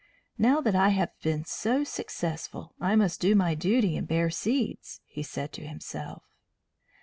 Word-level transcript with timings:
"Now 0.39 0.61
that 0.61 0.73
I 0.73 0.89
have 0.89 1.11
been 1.21 1.45
so 1.45 1.83
successful, 1.83 2.73
I 2.81 2.95
must 2.95 3.21
do 3.21 3.35
my 3.35 3.53
duty 3.53 3.95
and 3.95 4.07
bear 4.07 4.31
seeds," 4.31 4.99
he 5.05 5.21
said 5.21 5.53
to 5.53 5.67
himself. 5.67 6.23